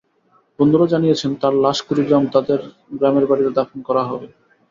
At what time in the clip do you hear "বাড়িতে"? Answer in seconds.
3.29-3.51